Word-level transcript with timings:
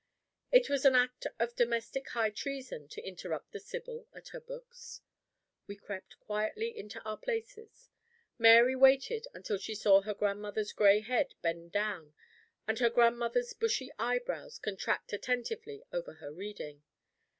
It 0.51 0.67
was 0.67 0.83
an 0.83 0.95
act 0.95 1.27
of 1.37 1.55
domestic 1.55 2.09
high 2.09 2.31
treason 2.31 2.87
to 2.87 3.05
interrupt 3.07 3.51
the 3.51 3.59
Sibyl 3.59 4.07
at 4.15 4.29
her 4.29 4.39
books. 4.41 5.01
We 5.67 5.75
crept 5.75 6.19
quietly 6.19 6.75
into 6.75 6.99
our 7.03 7.17
places. 7.17 7.87
Mary 8.39 8.75
waited 8.75 9.27
until 9.35 9.59
she 9.59 9.75
saw 9.75 10.01
her 10.01 10.15
grandmother's 10.15 10.73
gray 10.73 11.01
head 11.01 11.35
bend 11.43 11.71
down, 11.71 12.15
and 12.67 12.79
her 12.79 12.89
grandmother's 12.89 13.53
bushy 13.53 13.91
eyebrows 13.99 14.57
contract 14.57 15.13
attentively, 15.13 15.83
over 15.93 16.13
her 16.13 16.31
reading. 16.33 16.81